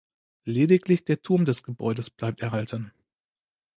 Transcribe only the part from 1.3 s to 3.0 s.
des Gebäudes bleibt erhalten.